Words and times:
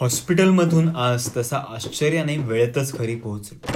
हॉस्पिटलमधून 0.00 0.96
आज 0.96 1.28
तसा 1.36 1.56
आश्चर्याने 1.56 2.36
वेळेतच 2.36 2.92
घरी 2.92 3.14
पोहोचलो. 3.14 3.72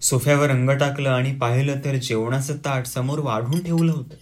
सोफ्यावर 0.00 0.46
रंग 0.46 0.70
टाकलं 0.70 1.10
आणि 1.10 1.34
पाहिलं 1.34 1.74
तर 1.84 1.94
जेवणाचं 1.94 2.56
ताट 2.56 2.86
समोर 2.86 3.18
वाढून 3.18 3.64
ठेवलं 3.64 3.92
होतं. 3.92 4.14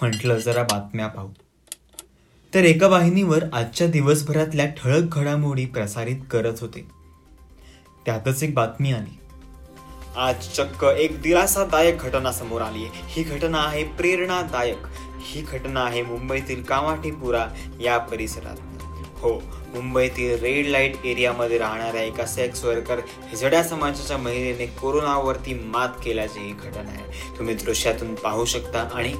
म्हटलं 0.00 0.38
जरा 0.38 0.62
बातम्या 0.62 1.06
पाहू. 1.06 1.28
तर 2.54 2.64
एका 2.64 2.86
वाहिनीवर 2.86 3.44
आजच्या 3.52 3.86
दिवसभरातल्या 3.86 4.66
ठळक 4.66 5.02
घडामोडी 5.02 5.66
प्रसारित 5.66 6.16
करत 6.30 6.54
होते. 6.60 6.88
त्यातच 8.06 8.42
एक 8.42 8.54
बातमी 8.54 8.92
आली. 8.92 9.18
आज 10.16 10.40
चक्क 10.40 10.84
एक 10.84 11.22
दिलासादायक 11.22 11.98
घटना 11.98 12.32
समोर 12.32 12.62
आली 12.62 12.84
आहे. 12.84 12.90
ही 13.06 13.22
घटना 13.22 13.58
आहे 13.58 13.84
प्रेरणादायक. 13.84 14.78
ही 15.20 15.42
घटना 15.42 15.80
आहे 15.80 16.02
मुंबईतील 16.02 16.62
कामाठीपुरा 16.62 17.46
या 17.80 17.98
परिसरात. 17.98 18.56
हो 19.24 19.32
मुंबईतील 19.74 20.38
रेड 20.40 20.66
लाइट 20.66 20.94
एरियामध्ये 21.04 21.58
राहणाऱ्या 21.58 22.02
एका 22.02 22.26
सेक्स 22.26 22.64
वर्कर 22.64 22.98
हिजड्या 23.28 23.62
समाजाच्या 23.62 24.16
महिलेने 24.16 24.66
कोरोनावरती 24.66 25.54
मात 25.54 25.88
केल्याची 26.04 26.40
ही 26.40 26.52
घटना 26.52 26.90
आहे. 26.90 27.38
तुम्ही 27.38 27.54
दृश्यातून 27.54 28.14
पाहू 28.14 28.44
शकता 28.44 28.88
आणि 28.94 29.12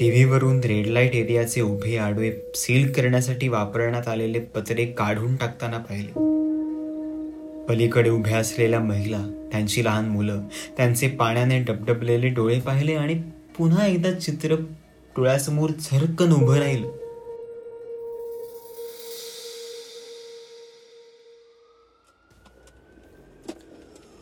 टीव्हीवरून 0.00 0.60
रेड 0.60 0.86
लाइट 0.86 1.14
एरियाचे 1.14 1.60
उभे 1.60 1.96
आडवे 1.96 2.30
सील 2.54 2.92
करण्यासाठी 2.92 3.48
वापरण्यात 3.48 4.08
आलेले 4.08 4.38
पत्रे 4.38 4.84
काढून 4.84 5.36
टाकताना 5.36 5.78
पाहिले. 5.78 6.12
पलीकडे 7.68 8.10
उभ्या 8.10 8.38
असलेल्या 8.38 8.80
महिला 8.80 9.26
त्यांची 9.52 9.84
लहान 9.84 10.08
मुलं 10.08 10.40
त्यांचे 10.76 11.08
पाण्याने 11.08 11.58
डबडबलेले 11.58 12.28
डोळे 12.28 12.60
पाहिले 12.60 12.94
आणि 12.94 13.14
पुन्हा 13.58 13.86
एकदा 13.86 14.12
चित्र 14.12 14.54
डोळ्यासमोर 15.16 15.70
झरकन 15.70 16.32
उभं 16.32 16.58
राहिलं. 16.58 17.03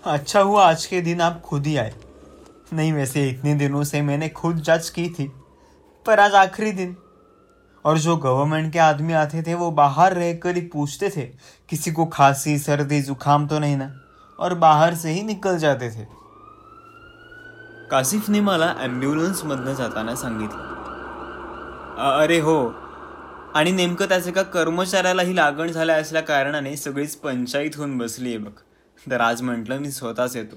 अच्छा 0.04 0.40
हुआ 0.40 0.70
आज 0.70 0.86
के 0.86 1.00
दिन 1.00 1.20
आप 1.20 1.42
खुद 1.42 1.66
ही 1.66 1.76
आए। 1.76 1.94
नहीं 2.72 2.92
वैसे 2.92 3.28
इतने 3.28 3.54
दिनों 3.54 3.84
से 3.84 4.02
मैंने 4.02 4.28
खुद 4.28 4.56
जज 4.56 4.90
की 4.90 5.08
थी, 5.08 5.32
पर 6.06 6.20
आज 6.20 6.34
आखिरी 6.34 6.72
दिन। 6.72 6.96
और 7.84 7.98
जो 7.98 8.16
गवर्नमेंट 8.16 8.72
के 8.72 8.78
आदमी 8.78 9.12
आते 9.12 9.42
थे, 9.42 9.54
वो 9.54 9.70
बाहर 9.70 10.12
रहकर 10.12 10.54
ही 10.54 10.60
पूछते 10.60 11.10
थे, 11.10 11.22
किसी 11.68 11.92
को 11.92 12.06
खांसी, 12.06 12.58
सर्दी, 12.58 13.02
जुकाम 13.02 13.46
तो 13.46 13.58
नहीं 13.58 13.76
ना, 13.76 14.00
और 14.40 14.54
बाहर 14.54 14.94
से 14.94 15.10
ही 15.10 15.22
निकल 15.22 15.58
जाते 15.58 15.90
थे। 15.90 16.06
कासिफने 17.90 18.40
मला 18.40 18.74
ॲम्ब्युलन्समधनं 18.80 19.74
जाताना 19.74 20.14
सांगितलं। 20.14 20.58
"अ- 21.98 22.22
अरे 22.22 22.38
हो, 22.38 22.74
आणि 23.54 23.72
नेमकं 23.72 24.06
त्याचं 24.06 24.30
एका 24.30 24.42
कर्मचाऱ्यालाही 24.42 25.36
लागण 25.36 25.70
झाल्या 25.70 25.96
असल्या 25.96 26.22
कारणाने 26.22 26.76
सगळीच 26.76 27.16
पंचायत 27.16 27.70
होऊन 27.76 27.98
बसली 27.98 28.28
आहे 28.28 28.38
बघ. 28.38 28.52
तर 29.10 29.20
आज 29.20 29.42
म्हटलं 29.42 29.78
मी 29.78 29.90
स्वतःच 29.90 30.36
येतो. 30.36 30.56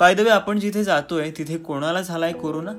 बाय 0.00 0.14
द 0.14 0.28
आपण 0.28 0.58
जिथे 0.58 0.84
जातोय 0.84 1.30
तिथे 1.30 1.58
कोणाला 1.58 2.02
झालाय 2.02 2.32
कोरोना 2.32 2.72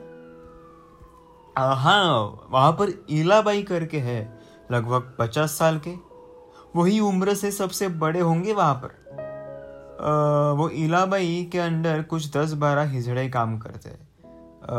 हाँ 1.73 2.47
वहाँ 2.49 2.71
पर 2.71 2.89
इलाबाई 3.09 3.61
करके 3.61 3.97
है 3.97 4.39
लगभग 4.71 4.99
पचास 5.19 5.57
साल 5.57 5.77
के. 5.77 5.95
वही 6.75 6.99
उम्र 6.99 7.33
से 7.33 7.51
सबसे 7.51 7.87
बड़े 7.87 8.19
होंगे 8.19 8.53
वहाँ 8.53 8.73
पर. 8.73 8.89
अ, 9.99 10.11
वो 10.57 10.69
इलाबाई 10.69 11.49
के 11.51 11.59
अंडर 11.59 12.01
कुछ 12.01 12.37
दस 12.37 12.53
बारह 12.53 12.81
हिजड़े 12.81 13.29
काम 13.29 13.57
करते 13.57 13.89
हैं. 13.89 14.09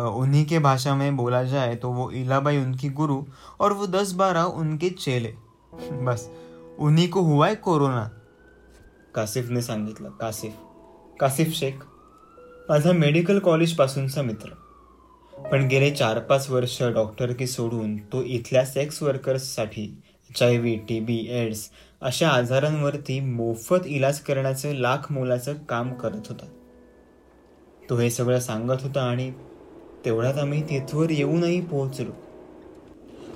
उन्हीं 0.06 0.47
के 0.47 0.58
भाषा 0.58 0.95
में 0.95 1.17
बोला 1.17 1.45
जाए 1.45 1.75
तो 1.75 1.91
वो 1.91 2.11
इलाबाई 2.11 2.58
उनकी 2.58 2.89
गुरु 2.89 3.25
और 3.61 3.73
वो 3.73 3.86
दस 3.86 4.12
बारह 4.12 4.42
उनके 4.42 4.91
चेले. 4.91 5.34
बस 6.05 6.30
उन्हीं 6.78 7.08
को 7.08 7.20
हुआ 7.20 7.48
है 7.48 7.55
कोरोना. 7.55 8.11
कासिफने 9.14 9.62
सांगितलं. 9.62 10.11
कासिफ. 10.11 10.52
कासिफ 11.20 11.55
शेख 11.55 11.84
माझा 12.68 12.92
मेडिकल 12.92 13.39
कॉलेजपासूनचा 13.39 14.23
मित्र. 14.23 14.48
पण 15.52 15.67
गेले 15.68 15.90
चार 15.90 16.18
पाच 16.18 16.50
वर्ष 16.50 16.83
डॉक्टरकी 16.83 17.46
सोडून 17.46 17.96
तो 17.96 18.22
इथल्या 18.22 18.64
sex 18.64 19.02
वर्कर्ससाठी 19.02 20.02
H 20.30 20.42
I 20.42 20.58
V 20.58 20.77
T 20.89 21.01
B 21.01 21.27
AIDS 21.30 21.68
अशा 22.01 22.28
आजारांवरती 22.28 23.20
मोफत 23.20 23.86
इलाज 23.86 24.20
करण्याचं 24.20 24.74
लाख 24.74 25.12
मोलाचं 25.12 25.55
काम 25.55 25.95
करत 25.95 26.28
होता. 26.28 26.46
तो 27.90 27.96
हे 27.96 28.11
सगळं 28.11 28.40
सांगत 28.40 28.83
होता 28.83 29.02
आणि 29.02 29.33
तेवढ्यात 30.05 30.39
आम्ही 30.39 30.62
तिथवर 30.62 31.11
येऊनही 31.11 31.61
पोहोचलो. 31.61 32.12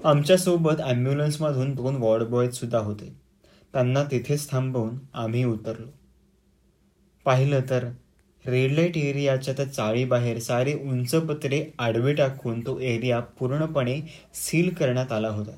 आमच्यासोबत 0.04 0.80
ॲम्ब्युलन्समधून 0.80 1.74
दोन 1.74 1.96
वॉर्ड 1.96 2.22
बॉयज 2.22 2.54
सुद्धा 2.54 2.78
होते. 2.78 3.25
त्यांना 3.72 4.04
तिथेच 4.04 4.50
थांबवून 4.50 4.98
आम्ही 5.14 5.44
उतरलो. 5.44 5.86
पाहिलं 7.24 7.60
तर 7.70 7.84
रेड 8.46 8.72
लाइट 8.72 8.96
एरियाच्या 8.96 9.54
त्या 9.54 9.72
चाळीबाहेर 9.72 10.38
सारे 10.38 10.74
उंच 10.74 11.14
पत्रे 11.14 11.64
आडवे 11.78 12.14
टाकून 12.14 12.60
तो 12.60 12.78
एरिया 12.78 13.20
पूर्णपणे 13.20 14.00
सील 14.34 14.74
करण्यात 14.74 15.12
आला 15.12 15.28
होता. 15.28 15.50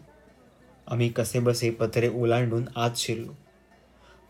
आम्ही 0.87 1.09
कसे 1.09 1.39
बसे 1.39 1.71
पत्रे 1.71 2.09
ओलांडून 2.09 2.65
आत 2.77 2.91
शिरलो. 2.97 3.33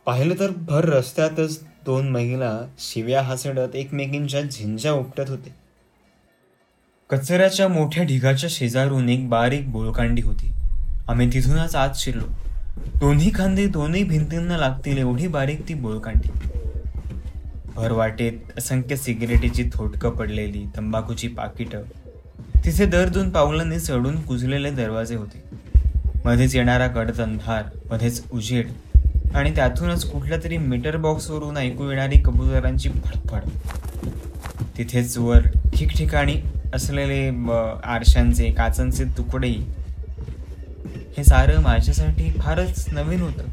पाहिलं 0.06 0.34
तर 0.39 0.50
भर 0.50 0.84
रस्त्यातच 0.84 1.65
दोन 1.84 2.09
महिला 2.09 2.60
शिव्या 2.78 3.22
हसडत 3.22 3.77
एकमेकींच्या 3.77 4.41
झिंजा 4.41 4.93
उपटत 4.93 5.28
होते. 5.28 5.55
कचऱ्याच्या 7.10 7.69
मोठ्या 7.69 8.05
ढिगाच्या 8.05 8.50
शेजारून 8.53 9.09
एक 9.09 9.28
बारीक 9.28 9.71
बोळकांडी 9.72 10.22
होती. 10.22 10.53
आम्ही 11.09 11.33
तिथूनच 11.33 11.75
आत 11.75 11.91
शिरलो. 11.95 12.47
दोन्ही 13.00 13.31
खांदे 13.34 13.66
दोन्ही 13.66 14.03
भिंतींना 14.05 14.56
लागतील 14.56 14.99
एवढी 14.99 15.27
बारीक 15.27 15.69
ती 15.69 15.75
बोळकांडी. 15.75 16.28
भर 17.75 17.93
वाटेत 17.93 18.59
असंख्य 18.59 18.97
सिगरेटीची 18.97 19.65
थोटकं 19.72 20.11
पडलेली 20.11 20.65
तंबाखूची 20.77 21.28
पाकिटं. 21.28 21.83
तिथे 22.65 22.87
दर 22.87 23.09
दोन 23.09 23.31
पावलांनी 23.31 23.78
चढून 23.78 24.21
कुजलेले 24.22 24.71
दरवाजे 24.71 25.16
होते. 25.16 25.43
मध्येच 26.25 26.55
येणारा 26.55 26.87
गडद 26.87 27.21
अंधार 27.21 27.65
मध्येच 27.91 28.22
उजेड 28.33 28.69
आणि 29.34 29.55
त्यातूनच 29.56 30.05
कुठल्या 30.10 30.39
तरी 30.45 30.56
मीटर 30.56 30.97
बॉक्सवरून 30.97 31.56
ऐकू 31.56 31.91
येणारी 31.91 32.19
कबुतरांची 32.25 32.89
फडफड. 32.89 33.49
तिथेच 34.78 35.16
वर 35.19 35.47
ठिकठिकाणी 35.75 36.34
असलेले 36.75 37.28
आरशांचे 37.84 38.50
काचांचे 38.50 39.05
तुकडेही 39.19 39.65
हे 41.19 41.25
सारं 41.25 41.61
माझ्यासाठी 41.61 42.31
फारच 42.31 42.93
नवीन 42.93 43.21
होतं. 43.21 43.45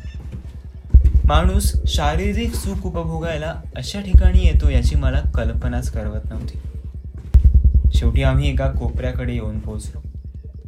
माणूस 1.25 1.87
शारीरिक 1.87 2.53
सुख 2.53 2.85
उपभोगायला 2.85 3.61
अशा 3.75 4.01
ठिकाणी 4.01 4.39
येतो 4.39 4.69
याची 4.69 4.95
मला 4.95 5.21
कल्पनाच 5.35 5.91
करवत 5.91 6.29
नव्हती. 6.29 6.59
शेवटी 7.93 8.23
आम्ही 8.23 8.49
एका 8.49 8.71
कोपऱ्याकडे 8.71 9.33
येऊन 9.33 9.59
पोहोचलो. 9.59 10.01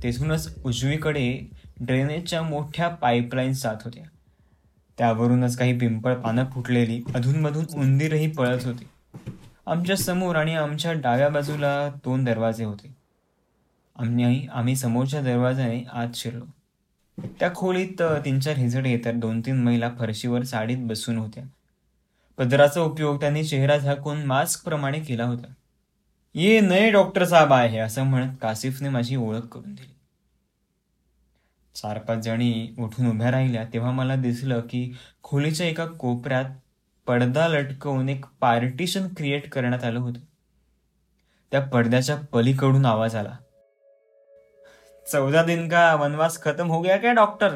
तेथूनच 0.04 0.56
उजवीकडे 0.64 1.52
ड्रेनेजच्या 1.80 2.42
मोठ्या 2.42 2.88
पाईपलाईन्स 2.88 3.64
जात 3.64 3.76
होत्या. 3.86 4.04
त्यावरूनच 4.98 5.58
काही 5.58 5.78
पिंपळ 5.78 6.14
पानं 6.14 6.46
फुटलेली 6.46 7.02
अधूनमधून 7.16 7.66
उंदीरही 7.74 8.32
पळत 8.32 8.66
होती. 8.66 8.88
आमच्यासमोर 9.68 10.36
आणि 10.36 10.56
आमच्या 10.56 10.94
डाव्या 10.94 11.30
बाजूला 11.30 11.90
दोन 11.90 12.24
दरवाजे 12.24 12.64
होते. 12.64 12.96
आम्ही 14.00 14.48
आम्ही 14.54 14.76
समोरच्या 14.76 15.22
दरवाजाने 15.22 15.84
आत 15.94 16.08
शिरलो. 16.14 16.57
त्या 17.26 17.56
खोलीत 17.56 18.02
अ, 18.02 18.20
तीन 18.26 18.40
चार 18.40 18.56
तर 19.06 19.12
दोन 19.12 19.42
तीन 19.42 19.64
महिला 19.64 19.90
फरशीवर 20.00 20.44
साडीत 20.44 20.78
बसून 20.80 21.18
होत्या. 21.18 21.44
पदराचा 22.38 22.82
उपयोग 22.82 23.20
त्यांनी 23.20 23.44
चेहरा 23.44 23.78
झाकून 23.78 24.26
मास्क 24.26 24.64
प्रमाणे 24.66 25.00
केला 25.00 25.24
होता. 25.26 25.54
ये 26.36 26.60
नये 26.60 26.92
डॉक्टर 26.92 27.26
साहेब 27.26 27.54
आहे 27.54 27.78
असं 27.78 28.04
म्हणत 28.04 28.34
कासिफने 28.42 28.90
माझी 28.90 29.16
ओळख 29.16 29.42
करून 29.42 29.76
दिली. 29.76 29.94
चार 31.76 32.00
पाच 32.00 32.18
जणी 32.18 32.76
उठून 32.80 33.08
उभ्या 33.08 33.32
राहिल्या. 33.32 33.66
तेव्हा 33.74 33.92
मला 33.92 34.16
दिसलं 34.16 34.60
की 34.60 34.94
खोलीच्या 35.24 35.68
एका 35.68 35.86
कोपऱ्यात 35.86 36.46
पडदा 37.08 37.48
लटकवून 37.48 38.10
एक 38.10 38.26
पार्टिशन 38.40 39.08
क्रिएट 39.18 39.50
करण्यात 39.50 39.84
आलं 39.84 40.00
होतं. 40.00 40.20
त्या 41.52 41.62
पडद्याच्या 41.62 42.18
पलीकडून 42.32 42.86
आवाज 42.86 43.16
आला. 43.16 43.38
चौदह 45.08 45.44
दिन 45.44 45.68
का 45.70 45.96
वनवास 45.96 46.38
खत्म 46.38 46.68
हो 46.68 46.82
गया 46.82 46.98
क्या 46.98 47.14
डॉक्टर 47.14 47.50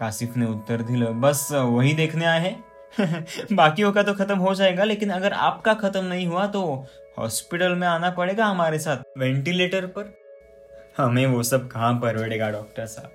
कासिफ 0.00 0.36
ने 0.36 0.46
उत्तर 0.46 0.82
दिलं 0.82 1.20
बस 1.20 1.48
वही 1.52 1.94
देखने 1.94 2.24
आए 2.24 2.40
हैं। 2.40 2.64
बाकियों 3.52 3.92
का 3.92 4.02
तो 4.02 4.14
खत्म 4.14 4.38
हो 4.38 4.54
जाएगा 4.54 4.84
लेकिन 4.84 5.10
अगर 5.10 5.32
आपका 5.32 5.74
खत्म 5.74 6.04
नहीं 6.04 6.26
हुआ 6.26 6.46
तो 6.46 6.86
हॉस्पिटल 7.18 7.74
में 7.74 7.86
आना 7.88 8.10
पड़ेगा 8.10 8.46
हमारे 8.46 8.78
साथ 8.78 9.18
वेंटिलेटर 9.18 9.86
पर। 9.86 10.14
हमें 10.98 11.26
वो 11.26 11.42
सब 11.42 11.68
कहाँ 11.68 12.00
परवडेगा 12.00 12.50
डॉक्टर 12.50 12.86
साहब? 12.86 13.10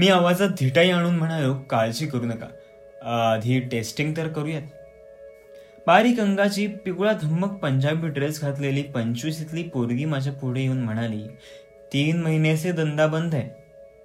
मी 0.00 0.08
आवाजात 0.08 0.48
धिटाई 0.48 0.90
आणून 0.90 1.16
म्हणालो 1.16 1.54
काळजी 1.54 2.06
करू 2.06 2.24
नका। 2.24 2.46
आधी 3.02 3.60
टेस्टिंग 3.60 4.16
तर 4.16 4.28
करूयात। 4.28 4.62
बारीक 5.86 6.20
अंगाची 6.20 6.66
पिवळा 6.66 7.12
धम्मक 7.12 7.50
पंजाबी 7.50 8.08
ड्रेस 8.08 8.42
घातलेली 8.42 8.82
पंचवीसीतली 8.82 9.62
पोरगी 9.62 10.04
माझ्या 10.04 10.32
पुढे 10.32 10.60
येऊन 10.60 10.82
म्हणाली 10.82 11.26
तीन 11.92 12.22
महिने 12.22 12.56
से 12.56 12.72
धंदा 12.72 13.06
बंद 13.06 13.34
है। 13.34 13.64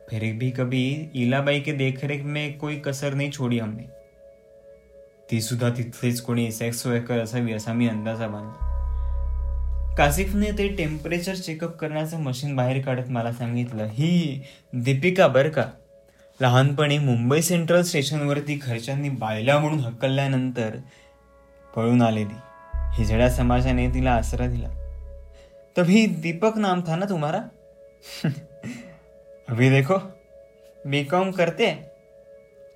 फिर 0.09 0.33
भी 0.33 0.51
कभी 0.51 1.09
इलाबाई 1.15 1.61
के 1.61 1.71
देखरेख 1.71 2.23
में 2.23 2.57
कोई 2.57 2.75
कसर 2.75 3.13
नाही 3.13 3.31
छोडी 3.31 3.59
हमने। 3.59 3.83
ती 5.29 5.41
सुद्धा 5.41 5.69
तिथलीच 5.69 6.21
कोणी 6.21 6.51
सेक्स 6.51 6.87
वर्कर 6.87 7.19
असावी 7.19 7.53
असा 7.53 7.73
मी 7.73 7.87
अंदाजा 7.87 8.27
बांधला। 8.27 8.69
कासिफने 9.97 10.51
ते 10.51 10.67
टेम्परेचर 10.67 11.35
चेकअप 11.35 11.75
करण्याचं 11.75 12.19
मशीन 12.19 12.55
बाहेर 12.55 12.81
काढत 12.85 13.09
मला 13.09 13.31
सांगितलं 13.31 13.87
ही 13.91 14.41
दीपिका 14.73 15.27
बर 15.27 15.49
का? 15.49 15.63
लहानपणी 16.41 16.97
मुंबई 16.97 17.41
सेंट्रल 17.41 17.81
स्टेशनवरती 17.81 18.55
घरच्यांनी 18.55 19.09
बायला 19.09 19.59
म्हणून 19.59 19.79
हकलल्यानंतर 19.79 20.77
पळून 21.75 22.01
आलेली. 22.01 22.35
हिजड्या 22.75 23.29
समाजाने 23.29 23.87
तिला 23.87 24.11
आसरा 24.11 24.47
दिला. 24.47 24.69
तभी 25.77 26.05
दीपक 26.05 26.57
नाम 26.57 26.81
था 26.81 26.95
ना 26.95 27.05
तुम्हारा? 27.05 27.41
अभी 29.49 29.69
देखो 29.69 29.97
बी 30.85 31.03
कॉम 31.03 31.31
करते 31.31 31.71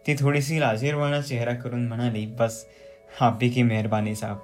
ती 0.08 0.16
थोडीशी 0.20 0.60
लाजीरवाणा 0.60 1.22
चेहरा 1.22 1.54
करून 1.54 1.88
म्हणाली 1.88 2.26
बस 2.26 2.66
आपी 3.22 3.50
की 3.50 3.64
मेहरबानी 3.64 4.16
साहेब। 4.16 4.38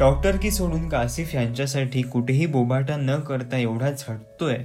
डॉक्टर 0.00 0.36
की 0.36 0.50
सोडून 0.50 0.88
कासिफ 0.88 1.34
यांच्यासाठी 1.34 2.02
कुठेही 2.02 2.46
बोबाटा 2.46 2.96
न 2.96 3.20
करता 3.20 3.56
एवढा 3.56 3.90
झटतोय 3.90 4.56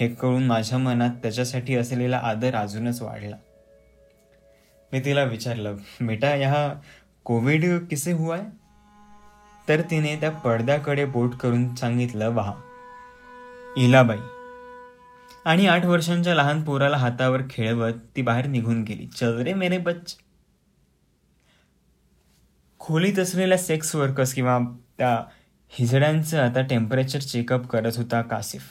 हे 0.00 0.08
कळून 0.08 0.46
माझ्या 0.46 0.78
मनात 0.78 1.10
त्याच्यासाठी 1.22 1.76
असलेला 1.76 2.18
आदर 2.18 2.54
अजूनच 2.54 3.02
वाढला. 3.02 3.36
मी 4.92 5.00
तिला 5.00 5.24
विचारलं 5.24 5.76
बेटा 6.00 6.28
ह्या 6.28 6.80
कोविड 7.24 7.64
किसे 7.90 8.12
हुआ 8.12 8.36
है? 8.36 8.44
तर 9.68 9.80
तिने 9.80 10.16
त्या 10.16 10.30
पडद्याकडे 10.30 11.04
बोट 11.04 11.34
करून 11.34 11.74
सांगितलं 11.74 12.34
वाह 12.34 12.52
इलाबाई 13.76 14.18
आणि 15.44 15.66
आठ 15.66 15.86
वर्षांच्या 15.86 16.34
लहान 16.34 16.64
पोराला 16.64 16.96
हातावर 16.96 17.42
खेळवत 17.50 17.92
ती 18.16 18.22
बाहेर 18.22 18.46
निघून 18.46 18.82
गेली. 18.82 19.06
चल 19.06 19.38
रे 19.38 19.54
मेरे 19.54 19.78
बच्च. 19.78 20.16
खोलीत 22.78 23.18
असलेल्या 23.18 23.58
सेक्स 23.58 23.94
वर्कर्स 23.94 24.34
किंवा 24.34 24.58
त्या 24.98 25.18
हिजड्यांचं 25.68 26.42
आता 26.42 26.62
टेम्परेचर 26.62 27.18
चेकअप 27.18 27.66
करत 27.66 27.92
होता 27.96 28.22
कासिफ. 28.22 28.62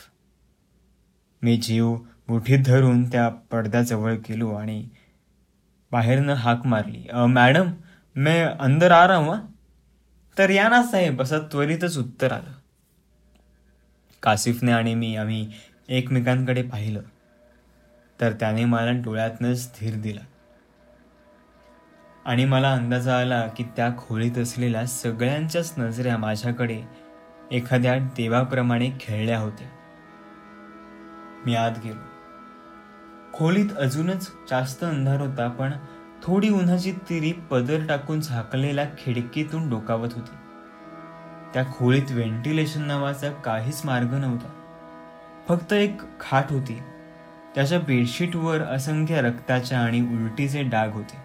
मी 1.42 1.58
जीव 1.58 1.96
मुठीत 2.28 2.60
धरून 2.66 3.12
त्या 3.12 3.30
पडद्याजवळ 3.30 4.14
गेलो 4.14 4.54
आणि 4.54 4.90
बाहेरनं 5.92 6.34
हाक 6.34 6.66
मारली. 6.66 7.06
मॅडम 7.14 7.72
मी 8.16 8.40
अंदर 8.40 8.92
आ 8.92 9.08
रहा 9.08 9.18
हूं? 9.18 9.38
तर 10.38 10.50
या 10.50 10.70
ना 10.70 10.84
साहेब 10.84 11.22
असं 11.22 11.40
त्वरितच 11.40 11.98
उत्तर 11.98 12.32
आलं. 12.32 12.52
कासिफने 14.24 14.72
आणि 14.72 14.96
मी 14.96 15.16
आम्ही 15.16 15.52
एकमेकांकडे 15.90 16.64
पाहिलं 16.64 17.02
तर 18.22 18.32
त्याने 18.32 18.66
मला 18.66 18.92
डोळ्यातनं 18.92 19.54
स्थिर 19.54 19.96
दिला. 19.96 20.22
आणि 22.26 22.46
मला 22.46 22.74
अंदाजा 22.74 23.20
आला 23.20 23.48
की 23.48 23.64
त्या 23.64 23.90
खोलीत 23.98 24.38
असलेल्या 24.38 24.86
सगळ्यांच्याच 24.86 25.74
नजऱ्या 25.78 26.18
माझ्याकडे 26.18 26.84
एखाद्या 27.52 27.98
देवाप्रमाणे 27.98 28.92
खेळल्या 29.00 29.40
होत्या. 29.40 29.68
मी 31.46 31.56
आत 31.56 31.72
गेलो. 31.84 32.00
खोलीत 33.34 33.70
अजूनच 33.80 34.32
जास्त 34.50 34.84
अंधार 34.84 35.22
होता 35.22 35.48
पण 35.48 35.72
थोडी 36.24 36.50
उन्हाची 36.50 36.92
तिरी 36.92 37.32
पदर 37.32 37.88
टाकून 37.88 38.22
झाकलेल्या 38.22 38.86
खिडकीतून 38.86 39.70
डोकावत 39.70 40.10
होती. 40.14 40.36
त्या 41.54 41.66
खोलीत 41.66 42.12
व्हेंटिलेशन 42.12 42.82
नावाचा 42.82 43.32
काहीच 43.32 43.82
मार्ग 43.86 44.14
नव्हता. 44.14 44.63
फक्त 45.48 45.74
एक 45.74 46.02
खाट 46.20 46.44
होती. 46.50 46.82
त्याच्या 47.56 47.80
बेडशीटवर 47.80 48.62
असंख्य 48.62 49.22
रक्ताच्या 49.22 49.80
आणि 49.80 50.02
उलटीचे 50.02 50.64
डाग 50.64 50.92
होते. 50.92 51.18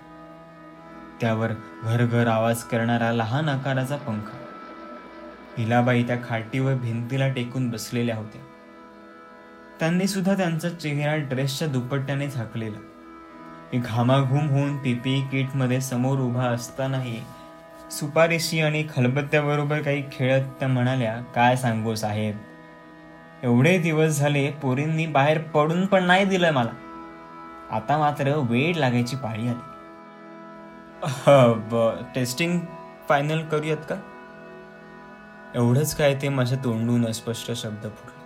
त्यावर 1.20 1.52
घरघर 1.82 2.26
आवाज 2.26 2.62
करणारा 2.62 3.12
लहान 3.12 3.48
आकाराचा 3.48 3.96
पंखा. 3.96 4.38
हिलाबाई 5.58 6.02
त्या 6.02 6.16
खाटीवर 6.28 6.74
भिंतीला 6.74 7.28
टेकून 7.28 7.70
बसलेल्या 7.70 8.16
होत्या. 8.16 8.40
त्यांनी 9.80 10.06
सुद्धा 10.06 10.34
त्यांचा 10.34 10.68
चेहरा 10.68 11.16
ड्रेसच्या 11.16 11.68
दुपट्ट्याने 11.68 12.28
झाकलेला. 12.28 12.78
मी 13.72 13.78
घामाघूम 13.78 14.48
होऊन 14.48 14.76
पीपी 14.76 15.20
किटमध्ये 15.20 15.80
समोर 15.80 16.18
उभा 16.18 16.44
असतानाही 16.44 17.20
सुपारीशी 17.90 18.60
आणि 18.60 18.84
खलबत्त्याबरोबर 18.96 19.82
काही 19.82 20.04
खेळत 20.12 20.44
त्या 20.44 20.68
म्हणाल्या 20.68 21.20
काय 21.34 21.56
सांगू 21.56 21.94
साहेब 21.94 22.36
एवढे 23.44 23.76
दिवस 23.78 24.18
झाले 24.18 24.48
पोरींनी 24.62 25.06
बाहेर 25.06 25.38
पडून 25.54 25.84
पण 25.86 26.04
नाही 26.04 26.24
दिलं 26.24 26.52
मला. 26.52 26.70
आता 27.70 27.98
मात्र 27.98 28.34
वेळ 28.50 28.76
लागायची 28.76 29.16
पाळी 29.16 29.48
आली. 29.48 29.66
टेस्टिंग 32.14 32.58
फायनल 33.08 33.42
करूयात 33.48 33.84
का? 33.88 33.96
एवढंच 35.54 35.94
काय 35.96 36.14
ते 36.22 36.28
माझ्या 36.28 36.58
तोंडून 36.64 37.06
अस्पष्ट 37.06 37.52
शब्द 37.56 37.82
फुटले. 37.82 38.16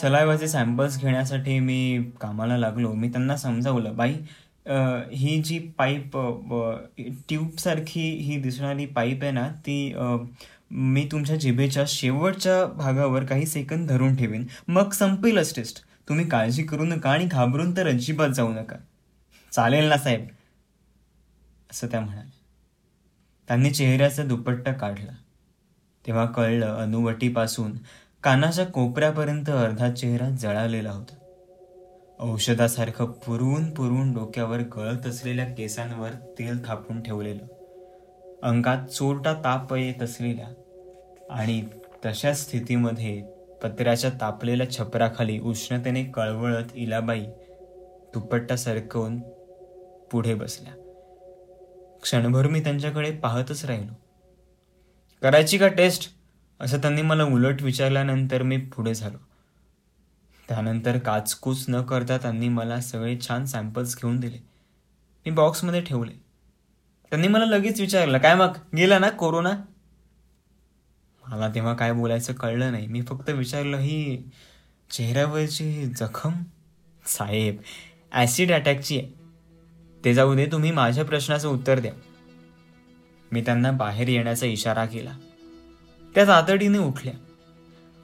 सलायवाचे 0.00 0.48
सॅम्पल्स 0.48 1.00
घेण्यासाठी 1.00 1.58
मी 1.60 2.10
कामाला 2.20 2.56
लागलो. 2.58 2.92
मी 2.92 3.08
त्यांना 3.08 3.36
समजावलं 3.36 3.96
बाई 3.96 4.14
ही 5.12 5.40
जी 5.42 5.58
पाईप 5.78 6.16
ट्यूबसारखी 7.28 8.08
ही 8.22 8.36
दिसणारी 8.42 8.86
पाईप 8.86 9.22
आहे 9.22 9.32
ना 9.32 9.48
ती 9.66 9.94
मी 10.70 11.08
तुमच्या 11.12 11.36
जिभेच्या 11.36 11.84
शेवटच्या 11.88 12.66
भागावर 12.66 13.24
काही 13.24 13.46
सेकंद 13.46 13.88
धरून 13.88 14.16
ठेवेन. 14.16 14.46
मग 14.68 14.90
संपेलच 14.90 15.56
टेस्ट 15.56 15.82
तुम्ही 16.08 16.28
काळजी 16.28 16.62
करू 16.62 16.84
नका 16.84 17.10
आणि 17.10 17.24
घाबरून 17.24 17.76
तर 17.76 17.88
अजिबात 17.88 18.28
जाऊ 18.28 18.52
नका. 18.52 18.76
चालेल 19.52 19.84
ना 19.84 19.96
साहेब 19.96 20.26
असं 21.70 21.86
त्या 21.86 22.00
म्हणाल्या. 22.00 22.30
त्यांनी 23.48 23.70
चेहऱ्याचा 23.70 24.22
दुपट्टा 24.22 24.72
काढला. 24.72 25.12
तेव्हा 26.06 26.26
कळलं 26.26 26.66
अनुवटीपासून 26.66 27.72
कानाच्या 28.22 28.66
कोपऱ्यापर्यंत 28.66 29.50
अर्धा 29.50 29.90
चेहरा 29.90 30.30
जळालेला 30.30 30.90
होता. 30.90 31.14
औषधासारखं 32.18 33.04
पुरवून 33.04 33.70
पुरवून 33.70 34.14
डोक्यावर 34.14 34.58
गळत 34.58 35.06
असलेल्या 35.06 35.44
केसांवर 35.44 36.10
तेल 36.10 36.68
थापून 36.68 37.02
ठेवलेलं. 37.02 37.46
अंगात 38.42 38.86
चोरटा 38.86 39.34
ताप 39.34 39.74
येत 39.74 40.02
असलेल्या 40.02 40.59
आणि 41.30 41.66
तशा 42.06 42.32
स्थितीमध्ये 42.32 43.22
पत्र्याच्या 43.62 44.10
तापलेल्या 44.20 44.70
छपराखाली 44.70 45.38
उष्णतेने 45.38 46.04
कळवळत 46.04 46.64
इलाबाई 46.74 47.24
दुपट्टा 48.14 48.56
सरकवून 48.56 49.20
पुढे 50.12 50.34
बसल्या. 50.34 50.72
क्षणभर 52.02 52.48
मी 52.48 52.60
त्यांच्याकडे 52.60 53.10
पाहतच 53.10 53.64
राहिलो. 53.64 53.92
करायची 55.22 55.58
का 55.58 55.68
टेस्ट? 55.68 56.14
असं 56.60 56.78
त्यांनी 56.78 57.02
मला 57.02 57.24
उलट 57.24 57.62
विचारल्यानंतर 57.62 58.42
मी 58.42 58.56
पुढे 58.56 58.94
झालो. 58.94 59.18
त्यानंतर 60.48 60.98
काचकूच 60.98 61.64
न 61.68 61.82
करता 61.82 62.18
त्यांनी 62.18 62.48
मला 62.48 62.80
सगळे 62.80 63.18
छान 63.28 63.44
सॅम्पल्स 63.44 63.96
घेऊन 63.96 64.20
दिले. 64.20 64.38
मी 65.26 65.30
बॉक्समध्ये 65.30 65.80
ठेवले. 65.80 66.12
त्यांनी 67.10 67.28
मला 67.28 67.44
लगेच 67.44 67.80
विचारलं 67.80 68.18
काय 68.18 68.34
मग? 68.34 68.52
गेला 68.76 68.98
ना 68.98 69.10
कोरोना? 69.10 69.50
मला 71.30 71.48
तेव्हा 71.48 71.74
काय 71.74 71.92
बोलायचं 71.92 72.32
कळलं 72.32 72.72
नाही. 72.72 72.86
मी 72.86 73.02
फक्त 73.02 73.30
विचारलं 73.30 73.76
ही 73.76 74.30
चेहऱ्यावरची 74.90 75.84
जखम? 75.84 76.32
साहेब 77.06 77.56
ॲसिड 78.12 78.52
अटॅकची 78.52 78.98
आहे. 78.98 79.14
ते 80.04 80.14
जाऊ 80.14 80.34
दे 80.34 80.46
तुम्ही 80.46 80.70
माझ्या 80.70 81.04
प्रश्नाचं 81.04 81.48
उत्तर 81.48 81.78
द्या. 81.78 81.92
मी 83.32 83.40
त्यांना 83.40 83.70
बाहेर 83.70 84.08
येण्याचा 84.08 84.46
इशारा 84.46 84.84
केला. 84.84 85.10
त्या 86.14 86.26
तातडीने 86.26 86.78
उठल्या. 86.78 87.14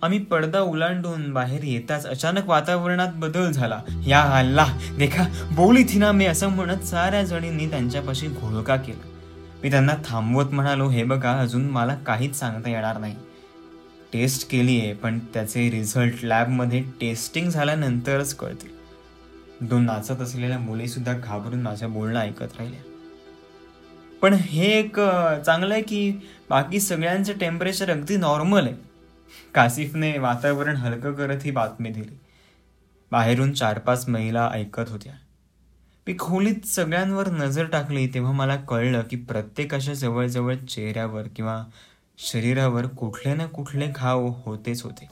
आम्ही 0.02 0.18
पडदा 0.18 0.61
उलांडून 0.61 1.33
बाहेर 1.33 1.62
येताच 1.62 2.06
अचानक 2.06 2.47
वातावरणात 2.47 3.12
बदल 3.14 3.52
झाला. 3.52 3.83
या 4.06 4.21
हल्ला 4.21 4.66
देखा 4.99 5.49
बोली 5.52 5.83
थिना 5.83 6.12
मी 6.12 6.26
असं 6.26 6.49
म्हणत 6.49 6.80
साऱ्या 6.80 7.23
जणींनी 7.23 7.71
त्यांच्यापाशी 7.71 8.26
घोळका 8.26 8.76
केला. 8.76 9.16
मी 9.63 9.71
त्यांना 9.71 9.95
थांबवत 10.05 10.53
म्हणालो 10.53 10.89
हे 10.89 11.05
बघा 11.05 11.41
अजून 11.41 11.67
मला 11.71 11.95
काहीच 11.95 12.37
सांगता 12.37 12.71
येणार 12.71 12.99
नाही. 12.99 13.17
टेस्ट 14.13 14.51
केली 14.51 14.81
आहे 14.81 14.95
पण 14.95 15.19
त्याचे 15.19 15.71
रिझल्ट 15.71 16.25
लॅबमध्ये 16.25 16.81
टेस्टिंग 17.01 17.51
झाल्यानंतरच 17.51 18.35
कळतील. 18.35 18.71
दोन 19.61 19.85
नाचत 19.85 20.21
असलेल्या 20.21 20.59
मुलीसुद्धा 20.59 21.13
घाबरून 21.13 21.63
माझ्या 21.63 21.89
बोलणं 21.89 22.21
ऐकत 22.21 22.53
राहिल्या. 22.59 22.81
पण 24.23 24.35
हे 24.35 24.67
एक 24.79 25.01
चांगलं 25.47 25.75
आहे 25.75 25.83
की 25.83 26.13
बाकी 26.51 26.81
सगळ्यांचं 26.81 27.33
टेम्परेचर 27.33 27.91
अगदी 27.91 28.17
नॉर्मल 28.17 28.65
आहे. 28.65 28.75
कासिफने 29.55 30.19
वातावरण 30.19 30.77
हलकं 30.77 31.13
करत 31.13 31.39
ही 31.45 31.51
बातमी 31.51 31.91
दिली. 31.91 32.19
बाहेरून 33.13 33.53
चार 33.53 33.79
पाच 33.79 34.09
महिला 34.09 34.51
ऐकत 34.53 34.89
होत्या. 34.89 35.13
मी 36.07 36.15
खोलीत 36.19 36.67
सगळ्यांवर 36.67 37.29
नजर 37.29 37.65
टाकली 37.65 38.07
तेव्हा 38.07 38.33
मला 38.33 38.57
कळलं 38.57 39.03
की 39.03 39.17
प्रत्येकाच्या 39.17 39.95
जवळजवळ 39.95 40.55
चेहऱ्यावर 40.55 41.23
किंवा 41.23 41.65
शरीरावर 42.19 42.87
कुठले 42.87 43.35
ना 43.35 43.47
कुठले 43.47 43.87
घाव 43.97 44.27
होतेच 44.27 44.83
होते. 44.83 45.09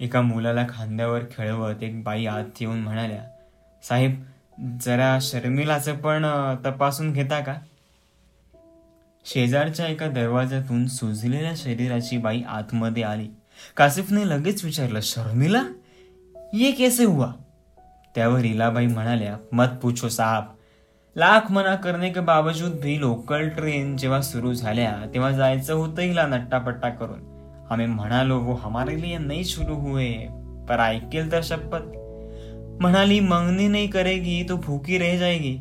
एका 0.00 0.20
मुलाला 0.20 0.66
खांद्यावर 0.68 1.20
खेळवत 1.32 1.82
एक 1.82 2.02
बाई 2.02 2.26
आत 2.26 2.44
येऊन 2.60 2.78
म्हणाल्या 2.78 3.24
साहेब 3.82 4.24
जरा 4.80 5.18
शर्मिलाचं 5.20 5.96
पण 5.96 6.26
तपासून 6.66 7.12
घेता 7.12 7.40
का? 7.40 7.54
शेजारच्या 9.24 9.86
एका 9.86 10.08
दरवाजातून 10.08 10.86
सुजलेल्या 10.86 11.52
शरीराची 11.56 12.18
बाई 12.18 12.42
आतमध्ये 12.48 13.02
आली. 13.02 13.28
कासिफने 13.76 14.28
लगेच 14.28 14.64
विचारलं 14.64 15.00
शर्मिला? 15.02 15.62
ये 16.54 16.70
कैसे 16.70 17.04
हुआ? 17.04 17.26
त्यावर 18.14 18.44
इलाबाई 18.44 18.86
म्हणाल्या 18.86 19.36
मत 19.52 19.78
पूछो 19.82 20.08
साहब. 20.08 20.44
लाख 21.16 21.50
मना 21.50 21.74
करने 21.76 22.10
के 22.10 22.20
बावजूद 22.20 22.72
भी 22.82 23.00
लोकल 23.00 23.48
ट्रेन 23.48 23.96
जेव्हा 23.96 24.20
सुरू 24.20 24.52
झाल्या 24.54 24.92
तेव्हा 25.14 25.30
जायचं 25.30 25.74
होतं 25.74 26.02
हिला 26.02 26.26
नट्टापट्टा 26.26 26.88
करून. 26.88 27.20
आम्ही 27.70 27.86
म्हणालो 27.86 28.38
वो 28.40 28.54
हमारे 28.54 29.00
लिए 29.02 29.18
नाही 29.18 29.44
सुरू 29.44 29.74
हुए 29.74 30.12
पर 30.68 30.80
ऐकेल 30.80 31.32
तर 31.32 31.40
शपथ. 31.42 31.90
म्हणाली 32.82 33.20
मंगनी 33.20 33.68
नहीं 33.68 33.88
करेगी 33.88 34.42
तो 34.48 34.56
भूकी 34.56 34.98
रह 34.98 35.18
जाएगी. 35.18 35.56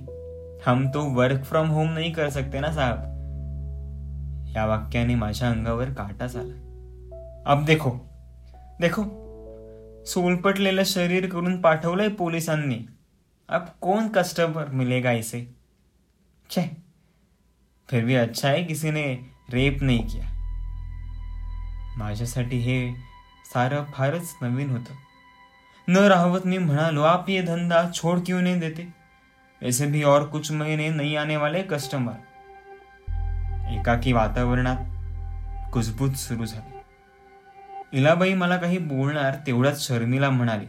हम 0.66 0.88
तो 0.88 1.02
वर्क 1.14 1.44
फ्रॉम 1.44 1.68
होम 1.68 1.90
नहीं 1.90 2.14
कर 2.14 2.30
सकते 2.30 2.60
ना 2.60 2.72
साहब. 2.72 3.08
या 4.56 4.66
वाक्याने 4.66 5.16
माझ्या 5.16 5.50
अंगावर 5.50 5.86
काटा 5.86 6.28
झाला. 6.28 6.54
अब 7.46 7.66
देखो 7.66 7.92
देखो 8.82 9.04
सोलपटलेलं 10.06 10.84
शरीर 10.84 11.30
करून 11.30 11.62
पाठवलंय 11.62 12.10
पोलिसांनी. 12.10 12.86
अब 13.50 13.76
कौन 13.82 14.08
कस्टमर 14.08 14.70
मिलेगा 14.70 15.12
इसे? 15.12 15.56
छे 16.50 16.78
फिर 17.90 18.06
भी 18.06 18.16
अच्छा 18.16 18.50
है 18.50 18.64
किसी 18.64 18.92
ने 18.92 19.26
रेप 19.50 19.82
नहीं 19.82 20.08
किया। 20.08 20.26
माझ्यासाठी 21.98 22.60
हे 22.60 22.94
सारं 23.54 23.84
फारच 23.84 24.36
नवीन 24.44 24.70
होतं. 24.70 24.96
न 25.90 25.98
राहवत 25.98 26.46
मी 26.46 26.58
म्हणालो 26.58 27.02
आप 27.02 27.30
ये 27.30 27.42
धंदा 27.42 27.90
छोड़ 27.90 28.20
क्यों 28.20 28.42
नहीं 28.42 28.60
देते? 28.60 28.88
ऐसे 29.64 29.88
भी 29.88 30.04
और 30.04 30.28
कुछ 30.28 30.52
महीने 30.52 30.90
नहीं 30.90 31.18
आने 31.18 31.38
वाले 31.38 31.64
कस्टमर. 31.64 32.14
एकाकी 33.80 34.14
वातावरणात 34.14 34.78
कुजबूज 35.74 36.16
सुरू 36.16 36.46
झाली. 36.46 36.81
इलाबाई 37.94 38.34
मला 38.34 38.58
काही 38.58 38.78
बोलणार 38.78 39.36
तेवढ्याच 39.48 39.80
शर्मिला 39.80 40.30
म्हणाली 40.30 40.66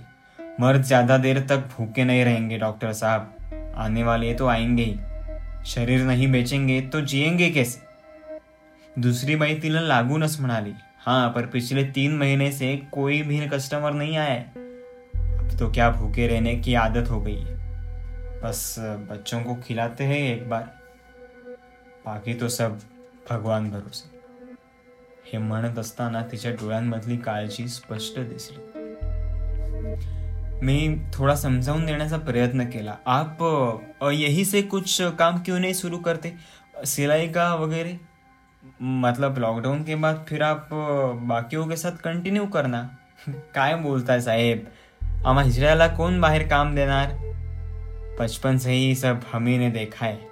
मर्द 0.60 0.82
ज़्यादा 0.82 1.16
देर 1.16 1.38
तक 1.40 1.66
भूखे 1.72 2.04
नहीं 2.04 2.24
रहेंगे, 2.24 2.58
डॉक्टर 2.58 2.92
साहब. 2.92 3.30
आने 3.76 4.02
वाले 4.02 4.32
तो 4.34 4.46
आएँगे 4.46 4.82
ही. 4.82 4.98
शरीर 5.66 6.02
नहीं 6.02 6.30
बेचेंगे 6.32 6.80
तो 6.92 7.00
जिएँगे 7.00 7.50
कैसे? 7.50 7.80
दूसरी 8.98 9.36
बाई 9.36 9.54
तिला 9.54 9.80
लागूनच 9.80 10.38
म्हणाली 10.40 10.74
हाँ 11.00 11.28
पर 11.28 11.46
पिछले 11.46 11.84
तीन 11.84 12.16
महीने 12.16 12.50
से 12.52 12.76
कोई 12.92 13.22
भी 13.22 13.46
कस्टमर 13.48 13.92
नहीं 13.92 14.16
आया 14.16 14.40
अब 15.40 15.56
तो 15.58 15.70
क्या 15.70 15.90
भूखे 15.90 16.26
रहने 16.26 16.54
की 16.56 16.74
आदत 16.74 17.10
हो 17.10 17.20
गई 17.20 17.36
है. 17.36 17.60
बस, 18.42 18.74
बच्चों 19.10 19.42
को 19.42 19.54
खिलाते 19.56 20.04
हैं 20.04 20.18
एक 20.26 20.48
बार। 20.50 20.70
बाकी 22.06 22.34
तो 22.34 22.48
सब 22.48 22.80
भगवान 23.30 23.70
भरोसे। 23.70 24.11
हे 25.32 25.38
म्हणत 25.38 25.78
असताना 25.78 26.22
तिच्या 26.32 26.50
डोळ्यांमधली 26.50 27.16
काळजी 27.16 27.68
स्पष्ट 27.68 28.20
दिसली. 28.20 28.58
मी 30.62 30.96
थोड़ा 31.14 31.34
समजावून 31.34 31.86
देण्याचा 31.86 32.16
प्रयत्न 32.16 32.64
केला. 32.64 32.94
आप 33.06 33.42
यही 34.12 34.44
से 34.44 34.62
कुछ 34.62 35.02
काम 35.02 35.36
क्यों 35.36 35.60
नहीं 35.60 35.74
शुरू 35.74 35.98
करते? 35.98 36.36
सिलाई 36.86 37.28
का 37.28 37.54
वगैरे? 37.54 38.00
मतलब 38.80 39.38
लॉकडाउन 39.38 39.82
के 39.82 39.94
बाद 39.94 40.16
फिर 40.28 40.42
आप 40.42 40.68
बाकियों 41.22 41.68
के 41.68 41.76
साथ 41.76 41.90
कंटिन्यू 41.90 42.46
करना? 42.46 42.82
काय 43.54 43.74
बोलताय 43.74 44.20
साहेब? 44.20 44.58
आम्हा 45.26 45.44
हिजऱ्याला 45.44 45.86
कोण 45.86 46.20
बाहेर 46.20 46.46
काम 46.48 46.74
देणार? 46.74 47.10
बचपन 48.20 48.56
से 48.56 48.72
ही 48.72 48.94
सब 48.94 49.14
हमी 49.34 49.58
ने 49.58 49.70
देखा 49.70 50.06
है. 50.06 50.31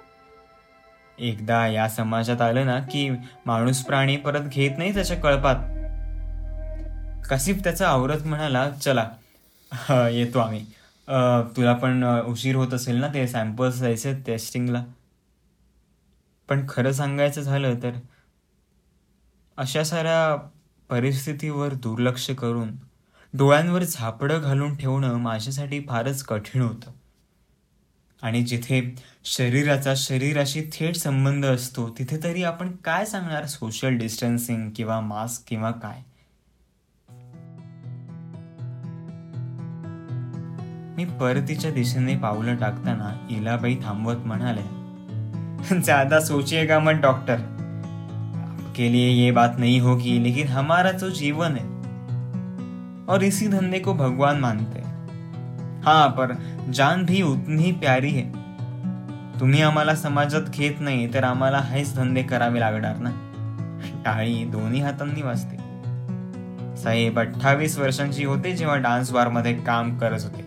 एकदा 1.21 1.65
या 1.67 1.87
समाजात 1.89 2.41
आलं 2.41 2.65
ना 2.65 2.79
की 2.91 3.09
माणूस 3.45 3.83
प्राणी 3.85 4.17
परत 4.17 4.47
घेत 4.49 4.77
नाही 4.77 4.93
त्याच्या 4.93 5.17
कळपात. 5.17 5.55
कसिफ 7.29 7.63
त्याचा 7.63 7.87
आवरत 7.89 8.25
म्हणाला 8.25 8.69
चला 8.71 9.09
येतो 10.09 10.39
आम्ही. 10.39 10.65
तुला 11.57 11.73
पण 11.73 12.03
उशीर 12.27 12.55
होत 12.55 12.73
असेल 12.73 12.95
ना 12.95 13.07
ते 13.07 13.27
सॅम्पल्स 13.27 13.79
द्यायचे 13.79 14.13
टेस्टिंगला. 14.27 14.83
पण 16.49 16.65
खरं 16.69 16.91
सांगायचं 16.91 17.41
झालं 17.41 17.75
तर 17.83 17.91
अशा 19.57 19.83
साऱ्या 19.83 20.35
परिस्थितीवर 20.89 21.73
दुर्लक्ष 21.73 22.29
करून 22.31 22.71
डोळ्यांवर 23.33 23.83
झापडं 23.83 24.41
घालून 24.41 24.75
ठेवणं 24.75 25.15
माझ्यासाठी 25.19 25.79
फारच 25.89 26.23
कठीण 26.23 26.61
होतं. 26.61 26.91
आणि 28.21 28.41
जिथे 28.41 28.81
शरीराचा 29.25 29.93
शरीराशी 29.95 30.61
थेट 30.61 30.95
संबंध 30.95 31.45
असतो. 31.45 31.89
तिथे 31.89 32.17
तरी 32.23 32.43
आपण 32.43 32.71
काय 32.71 33.05
सांगणार? 33.05 33.45
सोशल 33.45 33.97
डिस्टन्सिंग 33.97 34.69
किंवा 34.75 34.99
मास्क 35.01 35.43
किंवा 35.47 35.71
काय? 35.71 36.01
मी 40.97 41.05
परतीच्या 41.05 41.71
दिशेने 41.71 42.17
पावलं 42.17 42.55
टाकताना 42.55 43.27
इलाबाई 43.29 43.75
थांबवत 43.75 44.25
म्हणाले 44.25 45.81
ज्यादा 45.81 46.19
सोचिएगा 46.19 46.79
मत 46.79 46.91
डॉक्टर 46.91 47.37
आपके 48.41 48.91
लिए 48.91 49.09
ये 49.09 49.31
बात 49.31 49.49
नहीं 49.57 49.81
होगी 49.81 50.23
लेकिन 50.23 50.47
हमारा 50.47 50.91
जो 50.91 51.09
जीवन 51.09 51.55
है 51.55 51.69
और 53.07 53.23
इसी 53.23 53.47
धंधे 53.47 53.79
को 53.79 53.93
भगवान 53.93 54.39
मानते 54.39 54.79
हाँ। 55.83 56.07
पर 56.09 56.33
जान 56.73 57.05
भी 57.05 57.21
उतनी 57.21 57.63
ही 57.63 57.71
प्यारी 57.71 58.11
है। 58.11 58.40
तुम्ही 59.41 59.61
आम्हाला 59.61 59.95
समाजात 59.95 60.41
घेत 60.41 60.71
नाही 60.79 61.13
तर 61.13 61.23
आम्हाला 61.23 61.57
हेच 61.57 61.95
धंदे 61.95 62.23
करावे 62.23 62.59
लागणार 62.59 62.97
ना? 62.97 63.09
टाळी 64.05 64.45
दोन्ही 64.45 64.81
हातांनी 64.81 65.21
वाजते. 65.21 65.57
साहेब 66.77 67.19
अठ्ठावीस 67.19 67.77
वर्षांची 67.77 68.25
होते 68.25 68.55
जेव्हा 68.55 68.75
डान्स 68.75 69.11
बारमध्ये 69.11 69.53
काम 69.53 69.97
करत 69.97 70.19
होते. 70.23 70.41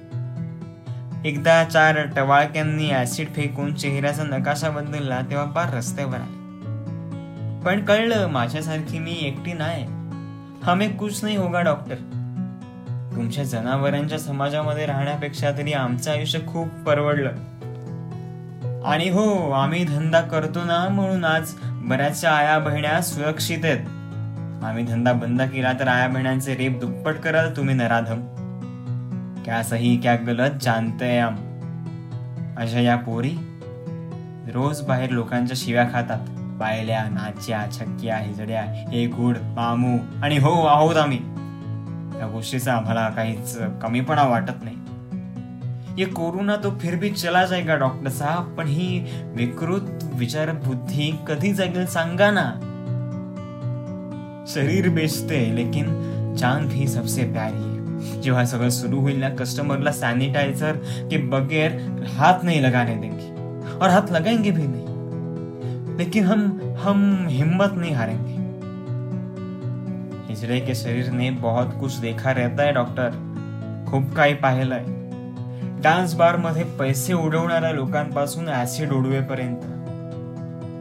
एकदा 1.28 1.64
चार 1.64 1.98
टवाळक्यांनी 2.16 2.90
ऍसिड 2.92 3.28
फेकून 3.28 3.74
चेहऱ्याचा 3.74 4.22
नकाशा 4.22 4.70
बदलला 4.70 5.20
तेव्हा 5.20 5.46
पार 5.46 5.74
रस्त्यावर 5.74 6.16
आले. 6.16 6.42
पण 7.64 7.84
कळलं 7.84 8.26
माझ्यासारखी 8.26 8.98
मी 8.98 9.18
एकटी 9.20 9.52
नाही. 9.52 9.84
हमे 10.62 10.88
कुछ 10.88 11.24
नाही 11.24 11.36
होगा 11.36 11.60
डॉक्टर 11.60 11.94
तुमच्या 13.16 13.44
जनावरांच्या 13.44 14.18
समाजामध्ये 14.18 14.86
राहण्यापेक्षा 14.86 15.50
तरी 15.50 15.72
आमचं 15.72 16.10
आयुष्य 16.10 16.38
खूप 16.48 16.68
परवडलं. 16.68 17.30
आणि 18.84 19.08
हो 19.08 19.50
आम्ही 19.50 19.84
धंदा 19.84 20.20
करतो 20.20 20.64
ना 20.64 20.88
म्हणून 20.88 21.24
आज 21.24 21.54
बऱ्याचशा 21.64 22.30
आया 22.30 22.58
बहिण्या 22.58 23.00
सुरक्षित 23.02 23.58
आहेत. 23.64 23.78
आम्ही 24.64 24.84
धंदा 24.84 25.12
बंद 25.12 25.42
केला 25.42 25.72
तर 25.80 25.88
आया 25.88 26.08
बहिण्यांचे 26.08 26.54
रेप 26.54 26.80
दुप्पट 26.80 27.14
कराल 27.14 27.56
तुम्ही 27.56 27.74
नराधम. 27.74 28.20
क्या 29.44 29.62
सही 29.62 29.96
क्या 29.96 30.16
गलत 30.16 30.50
जानते 30.62 31.18
हम. 31.18 31.34
अशा 32.56 32.80
या 32.80 32.96
पोरी 32.96 33.32
रोज 34.54 34.80
बाहेर 34.80 35.10
लोकांच्या 35.10 35.56
शिव्या 35.60 35.84
खातात. 35.92 36.18
पायल्या 36.60 37.04
नाच्या 37.04 37.64
छक्क्या 37.72 38.16
हिजड्या 38.16 38.62
हे 38.62 39.06
गुड 39.06 39.36
मामू. 39.42 39.98
आणि 40.22 40.38
हो 40.38 40.66
आहोत 40.66 40.96
आम्ही. 40.96 41.18
या 42.20 42.26
गोष्टीचा 42.26 42.74
आम्हाला 42.74 43.08
काहीच 43.08 43.58
कमीपणा 43.82 44.22
वाटत 44.22 44.64
नाही. 44.64 44.76
ये 45.98 46.04
कोरोना 46.04 46.56
तो 46.56 46.70
फिर 46.70 46.96
भी 46.96 47.10
चला 47.10 47.44
जाएगा, 47.44 47.76
डॉक्टर 47.76 48.10
साहब। 48.10 48.54
पण 48.58 48.66
ही 48.66 49.06
विकृत 49.34 50.10
विचार 50.14 50.52
बुद्धी 50.52 51.18
कधी 51.28 51.52
जागेल 51.52 51.86
सांगा 51.86 52.30
ना। 52.30 52.50
शरीर 54.46 54.88
बेचते, 54.88 55.52
लेकिन 55.52 55.86
जान 56.36 56.68
भी 56.68 56.88
सबसे 56.88 57.22
प्यारी 57.22 57.56
है। 57.56 58.20
जेव्हा 58.20 58.44
सगळं 58.44 58.70
सुरू 58.70 59.00
होईल 59.00 59.20
ना 59.20 59.30
कस्टमरला 59.30 59.90
सॅनिटायझर 59.90 60.72
के 61.10 61.18
बगैर 61.18 61.72
हाथ 62.16 62.44
नहीं 62.44 62.60
लगाने 62.60 62.96
देंगे, 62.96 63.28
और 63.78 63.90
हाथ 63.90 64.12
लगाएँगे 64.12 64.50
भी 64.50 64.62
नहीं। 64.66 64.84
लेकिन 65.98 66.24
हम 66.24 66.60
हम 66.80 67.26
हिम्मत 67.30 67.72
नहीं 67.74 67.94
हारेंगे। 67.94 68.44
हिजड़े 70.32 70.60
के 70.60 70.74
शरीर 70.74 71.10
ने 71.10 71.30
बहुत 71.30 71.76
कुछ 71.80 71.94
देखा 71.94 72.30
रहता 72.30 72.62
है, 72.62 72.72
डॉक्टर। 72.72 73.10
खूप 73.90 74.14
काही 74.16 74.34
पाहिलंय। 74.34 75.03
डान्स 75.84 76.14
बारमध्ये 76.14 76.64
पैसे 76.64 77.12
उडवणाऱ्या 77.12 77.72
लोकांपासून 77.72 78.48
ऍसिड 78.48 78.92
उडवेपर्यंत. 78.92 79.62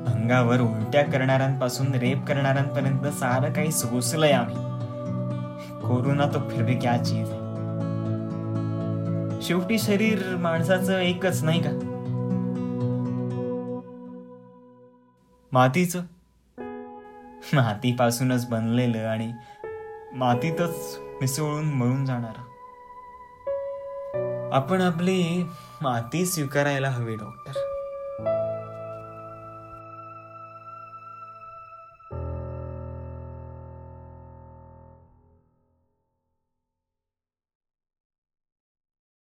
अंगावर 0.08 0.62
उलट्या 0.62 1.04
करणाऱ्यांपासून 1.04 1.96
रेप 1.96 2.26
करणाऱ्यांपर्यंत 2.28 3.08
सारं 3.08 3.54
काही 3.54 3.72
सोसलंय 3.72 4.32
आम्ही. 4.32 4.56
कोरोना 5.88 6.26
तो 6.26 6.50
फिर 6.50 6.64
भी 6.64 6.76
क्या 6.76 6.98
चीज 7.04 7.30
आहे 7.32 7.42
शेवटी 9.42 9.80
शरीर 9.80 10.36
माणसाचं 10.36 11.00
एकच 11.00 11.44
नाही 11.44 11.62
का? 11.64 11.72
मातीचं. 15.52 16.00
मातीपासूनच 17.54 18.50
बनलेलं 18.50 19.08
आणि 19.08 19.32
मातीतच 20.14 20.98
मिसळून 21.22 21.66
मळून 21.66 22.06
जाणारा. 22.06 22.44
आपण 24.54 24.82
आपली 24.82 25.46
माती 25.82 26.26
स्वीकारायला 26.26 26.90
हवी 26.90 27.16
डॉक्टर. 27.16 27.52